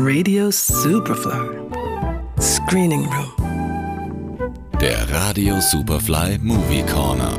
[0.00, 1.58] Radio Superfly.
[2.40, 4.54] Screening Room.
[4.80, 7.36] Der Radio Superfly Movie Corner.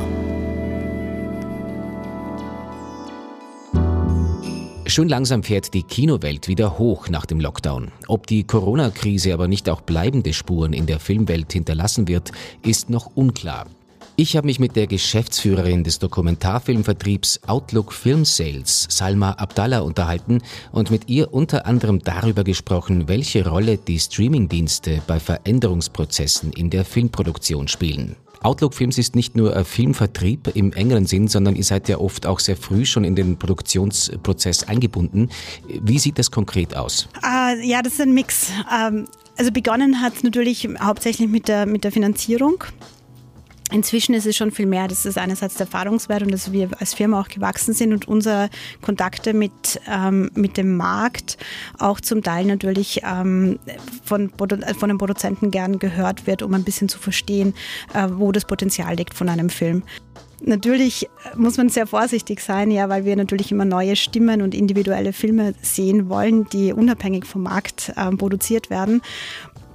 [4.86, 7.92] Schon langsam fährt die Kinowelt wieder hoch nach dem Lockdown.
[8.08, 12.30] Ob die Corona-Krise aber nicht auch bleibende Spuren in der Filmwelt hinterlassen wird,
[12.62, 13.68] ist noch unklar.
[14.22, 20.90] Ich habe mich mit der Geschäftsführerin des Dokumentarfilmvertriebs Outlook Film Sales, Salma Abdallah, unterhalten und
[20.90, 27.66] mit ihr unter anderem darüber gesprochen, welche Rolle die Streamingdienste bei Veränderungsprozessen in der Filmproduktion
[27.66, 28.16] spielen.
[28.42, 32.26] Outlook Films ist nicht nur ein Filmvertrieb im engeren Sinn, sondern ihr seid ja oft
[32.26, 35.30] auch sehr früh schon in den Produktionsprozess eingebunden.
[35.66, 37.08] Wie sieht das konkret aus?
[37.24, 38.50] Uh, ja, das ist ein Mix.
[38.70, 39.06] Um,
[39.38, 42.64] also begonnen hat es natürlich hauptsächlich mit der, mit der Finanzierung.
[43.70, 44.88] Inzwischen ist es schon viel mehr.
[44.88, 48.50] Das ist einerseits der Erfahrungswert und dass wir als Firma auch gewachsen sind und unsere
[48.80, 51.38] Kontakte mit, ähm, mit dem Markt
[51.78, 53.58] auch zum Teil natürlich ähm,
[54.04, 57.54] von, von den Produzenten gern gehört wird, um ein bisschen zu verstehen,
[57.94, 59.82] äh, wo das Potenzial liegt von einem Film.
[60.42, 65.12] Natürlich muss man sehr vorsichtig sein, ja, weil wir natürlich immer neue Stimmen und individuelle
[65.12, 69.02] Filme sehen wollen, die unabhängig vom Markt äh, produziert werden.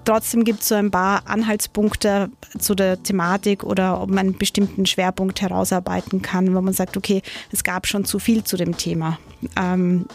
[0.06, 4.86] Trotzdem gibt es so ein paar Anhaltspunkte zu der Thematik oder ob man einen bestimmten
[4.86, 9.18] Schwerpunkt herausarbeiten kann, wo man sagt, okay, es gab schon zu viel zu dem Thema.
[9.58, 10.06] Ähm,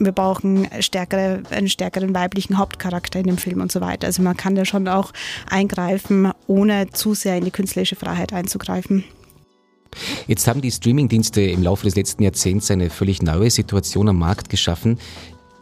[0.00, 4.08] wir brauchen stärkere, einen stärkeren weiblichen Hauptcharakter in dem Film und so weiter.
[4.08, 5.12] Also man kann da schon auch
[5.48, 9.04] eingreifen, ohne zu sehr in die künstlerische Freiheit einzugreifen.
[10.26, 14.48] Jetzt haben die Streamingdienste im Laufe des letzten Jahrzehnts eine völlig neue Situation am Markt
[14.48, 14.98] geschaffen.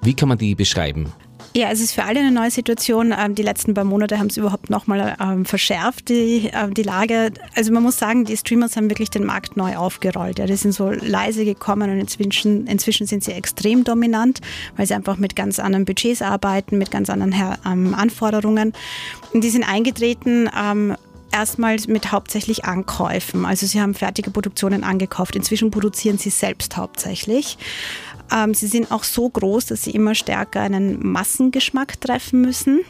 [0.01, 1.13] Wie kann man die beschreiben?
[1.55, 3.15] Ja, es ist für alle eine neue Situation.
[3.17, 7.31] Ähm, die letzten paar Monate haben es überhaupt nochmal ähm, verschärft, die, ähm, die Lage.
[7.55, 10.39] Also man muss sagen, die Streamers haben wirklich den Markt neu aufgerollt.
[10.39, 14.41] Ja, die sind so leise gekommen und inzwischen, inzwischen sind sie extrem dominant,
[14.77, 17.35] weil sie einfach mit ganz anderen Budgets arbeiten, mit ganz anderen
[17.95, 18.73] Anforderungen.
[19.35, 20.49] Und die sind eingetreten
[21.33, 23.45] erstmals mit hauptsächlich Ankäufen.
[23.45, 25.35] Also sie haben fertige Produktionen angekauft.
[25.35, 27.59] Inzwischen produzieren sie selbst hauptsächlich.
[28.33, 32.81] Ähm, sie sind auch so groß, dass sie immer stärker einen Massengeschmack treffen müssen.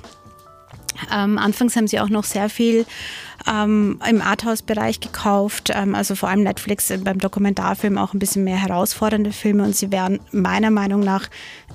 [1.12, 2.86] Ähm, anfangs haben sie auch noch sehr viel
[3.50, 8.44] ähm, im Arthouse-Bereich gekauft, ähm, also vor allem Netflix äh, beim Dokumentarfilm auch ein bisschen
[8.44, 11.28] mehr herausfordernde Filme und sie werden meiner Meinung nach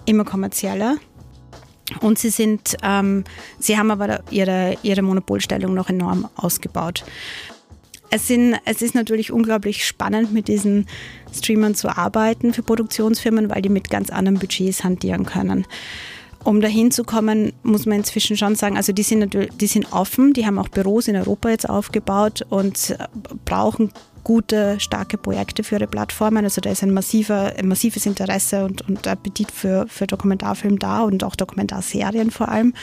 [0.06, 0.98] immer kommerzieller.
[2.02, 3.24] Und sie sind, ähm,
[3.60, 7.06] sie haben aber ihre, ihre Monopolstellung noch enorm ausgebaut.
[8.10, 10.86] Es, sind, es ist natürlich unglaublich spannend, mit diesen
[11.34, 15.66] Streamern zu arbeiten für Produktionsfirmen, weil die mit ganz anderen Budgets hantieren können.
[16.44, 19.92] Um dahin zu kommen, muss man inzwischen schon sagen, also die sind natürlich, die sind
[19.92, 22.96] offen, die haben auch Büros in Europa jetzt aufgebaut und
[23.44, 23.92] brauchen
[24.24, 26.44] gute, starke Projekte für ihre Plattformen.
[26.44, 31.02] Also da ist ein, massiver, ein massives Interesse und, und Appetit für, für Dokumentarfilm da
[31.02, 32.74] und auch Dokumentarserien vor allem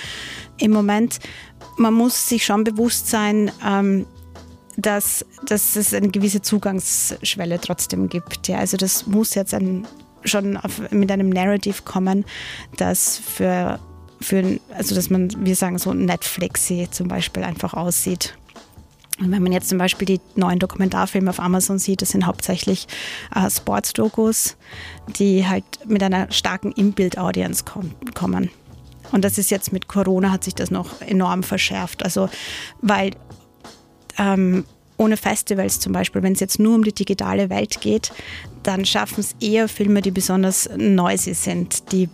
[0.58, 1.18] im Moment.
[1.76, 4.06] Man muss sich schon bewusst sein, ähm,
[4.76, 8.48] dass, dass es eine gewisse Zugangsschwelle trotzdem gibt.
[8.48, 9.86] Ja, also das muss jetzt ein,
[10.24, 12.24] schon auf, mit einem Narrative kommen,
[12.76, 13.78] das für,
[14.20, 18.36] für, also dass man, wir sagen so Netflixy zum Beispiel einfach aussieht.
[19.20, 22.88] Und wenn man jetzt zum Beispiel die neuen Dokumentarfilme auf Amazon sieht, das sind hauptsächlich
[23.34, 24.56] äh, Sportsdokus,
[25.06, 28.50] die halt mit einer starken Inbuild-Audience kom kommen.
[29.12, 32.02] Und das ist jetzt mit Corona hat sich das noch enorm verschärft.
[32.02, 32.28] Also,
[32.80, 33.12] weil
[34.18, 34.64] ähm,
[34.96, 38.12] ohne Festivals zum Beispiel, wenn es jetzt nur um die digitale Welt geht,
[38.62, 42.08] dann schaffen es eher Filme, die besonders noisy sind, die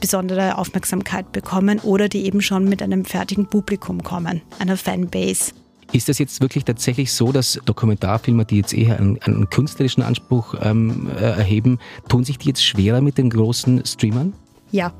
[0.00, 5.52] besondere Aufmerksamkeit bekommen oder die eben schon mit einem fertigen Publikum kommen, einer Fanbase.
[5.92, 10.54] Ist das jetzt wirklich tatsächlich so, dass Dokumentarfilmer, die jetzt eher einen, einen künstlerischen Anspruch
[10.62, 14.32] ähm, äh, erheben, tun sich die jetzt schwerer mit den großen Streamern?
[14.70, 14.92] Ja,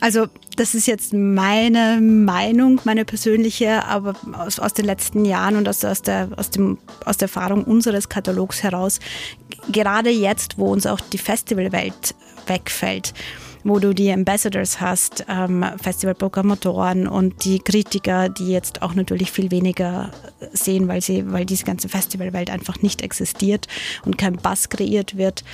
[0.00, 5.68] also das ist jetzt meine Meinung, meine persönliche, aber aus, aus den letzten Jahren und
[5.68, 9.00] aus, aus, der, aus, dem, aus der Erfahrung unseres Katalogs heraus,
[9.70, 12.14] gerade jetzt, wo uns auch die Festivalwelt
[12.46, 13.14] wegfällt,
[13.64, 19.50] wo du die Ambassadors hast, ähm, Festivalprogrammatoren und die Kritiker, die jetzt auch natürlich viel
[19.50, 20.10] weniger
[20.52, 23.66] sehen, weil, sie, weil diese ganze Festivalwelt einfach nicht existiert
[24.04, 25.44] und kein Bass kreiert wird.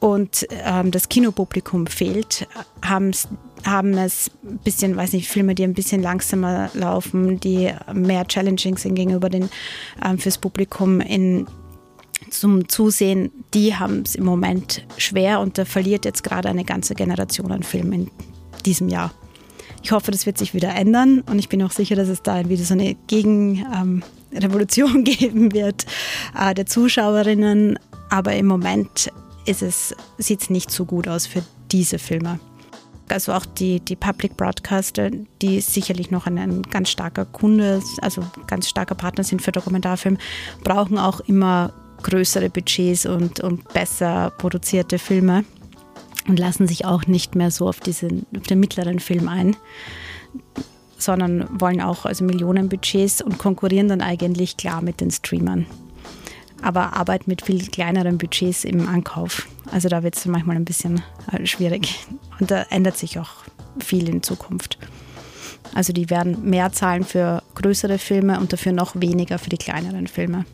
[0.00, 2.48] Und ähm, das Kinopublikum fehlt,
[2.82, 3.28] haben es
[3.64, 9.28] ein bisschen, weiß nicht, Filme, die ein bisschen langsamer laufen, die mehr challenging sind gegenüber
[9.28, 9.48] den
[10.04, 11.46] ähm, fürs Publikum in
[12.30, 16.94] zum Zusehen, die haben es im Moment schwer und da verliert jetzt gerade eine ganze
[16.94, 18.10] Generation an Filmen in
[18.64, 19.12] diesem Jahr.
[19.82, 22.48] Ich hoffe, das wird sich wieder ändern und ich bin auch sicher, dass es da
[22.48, 25.86] wieder so eine Gegenrevolution ähm, geben wird
[26.38, 27.78] äh, der Zuschauerinnen.
[28.10, 29.12] Aber im Moment
[29.46, 29.62] sieht
[30.42, 32.40] es nicht so gut aus für diese Filme.
[33.08, 35.10] also auch die, die Public Broadcaster,
[35.40, 40.18] die sicherlich noch ein, ein ganz starker Kunde, also ganz starker Partner sind für Dokumentarfilm,
[40.64, 41.72] brauchen auch immer
[42.02, 45.44] größere Budgets und, und besser produzierte Filme
[46.28, 49.56] und lassen sich auch nicht mehr so auf, diesen, auf den mittleren Film ein,
[50.98, 55.66] sondern wollen auch also Millionenbudgets und konkurrieren dann eigentlich klar mit den Streamern.
[56.62, 59.46] Aber arbeiten mit viel kleineren Budgets im Ankauf.
[59.70, 62.06] Also da wird es manchmal ein bisschen äh, schwierig.
[62.40, 63.44] Und da ändert sich auch
[63.78, 64.78] viel in Zukunft.
[65.74, 70.06] Also die werden mehr zahlen für größere Filme und dafür noch weniger für die kleineren
[70.06, 70.46] Filme.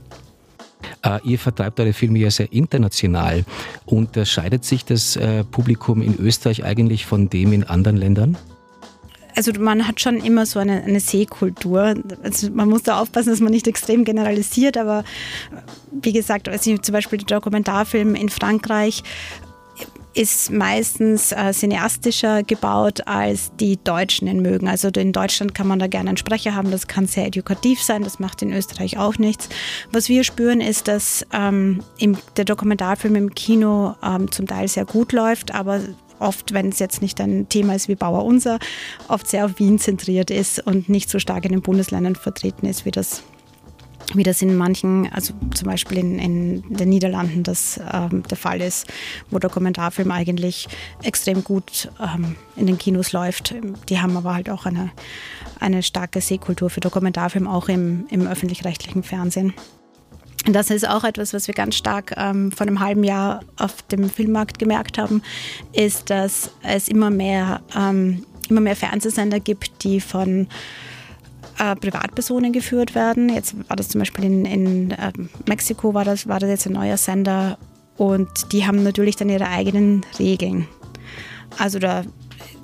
[1.02, 3.44] Äh, ihr vertreibt eure Filme ja sehr international.
[3.86, 8.36] Unterscheidet sich das äh, Publikum in Österreich eigentlich von dem in anderen Ländern?
[9.36, 11.94] also man hat schon immer so eine, eine Sehkultur.
[12.22, 15.04] Also man muss da aufpassen, dass man nicht extrem generalisiert, aber
[15.90, 19.02] wie gesagt, also zum Beispiel der Dokumentarfilm in Frankreich
[20.14, 24.68] ist meistens äh, cineastischer gebaut, als die Deutschen ihn mögen.
[24.68, 28.02] Also in Deutschland kann man da gerne einen Sprecher haben, das kann sehr edukativ sein,
[28.02, 29.48] das macht in Österreich auch nichts.
[29.90, 34.84] Was wir spüren, ist, dass ähm, im, der Dokumentarfilm im Kino ähm, zum Teil sehr
[34.84, 35.80] gut läuft, aber
[36.18, 38.58] oft, wenn es jetzt nicht ein Thema ist wie Bauer Unser,
[39.08, 42.84] oft sehr auf Wien zentriert ist und nicht so stark in den Bundesländern vertreten ist,
[42.84, 43.22] wie das
[44.14, 48.60] wie das in manchen, also zum Beispiel in, in den Niederlanden das ähm, der Fall
[48.60, 48.86] ist,
[49.30, 50.68] wo der Kommentarfilm eigentlich
[51.02, 53.54] extrem gut ähm, in den Kinos läuft.
[53.88, 54.90] Die haben aber halt auch eine,
[55.60, 59.54] eine starke Sehkultur für Dokumentarfilm, auch im, im öffentlich-rechtlichen Fernsehen.
[60.46, 64.10] Das ist auch etwas, was wir ganz stark ähm, vor einem halben Jahr auf dem
[64.10, 65.22] Filmmarkt gemerkt haben,
[65.72, 70.48] ist, dass es immer mehr, ähm, immer mehr Fernsehsender gibt, die von
[71.62, 73.28] äh, Privatpersonen geführt werden.
[73.28, 75.12] Jetzt war das zum Beispiel in, in äh,
[75.46, 77.56] Mexiko, war das, war das jetzt ein neuer Sender
[77.96, 80.66] und die haben natürlich dann ihre eigenen Regeln.
[81.58, 82.02] Also da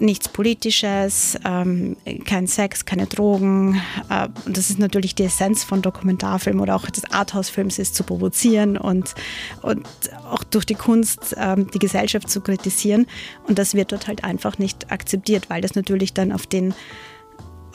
[0.01, 3.81] nichts Politisches, ähm, kein Sex, keine Drogen.
[4.11, 8.77] Äh, das ist natürlich die Essenz von Dokumentarfilm oder auch des Arthouse-Films ist zu provozieren
[8.77, 9.15] und,
[9.63, 9.87] und
[10.29, 13.07] auch durch die Kunst ähm, die Gesellschaft zu kritisieren.
[13.47, 16.75] Und das wird dort halt einfach nicht akzeptiert, weil das natürlich dann auf den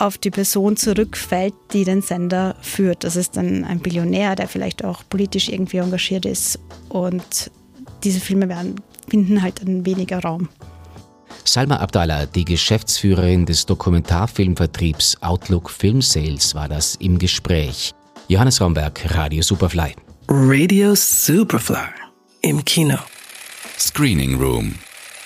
[0.04, 3.04] auf die Person zurückfällt, die den Sender führt.
[3.04, 6.60] Das ist dann ein Billionär, der vielleicht auch politisch irgendwie engagiert ist.
[6.90, 7.52] Und
[8.04, 8.76] diese Filme werden,
[9.08, 10.50] finden halt dann weniger Raum.
[11.46, 17.94] Salma Abdallah, die Geschäftsführerin des Dokumentarfilmvertriebs Outlook Film Sales, war das im Gespräch.
[18.28, 19.96] Johannes Romberg, Radio Superfly.
[20.28, 21.78] Radio Superfly
[22.42, 22.98] im Kino.
[23.80, 24.76] Screening Room.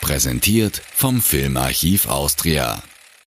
[0.02, 2.82] Präsentiert vom Filmarchiv Austria.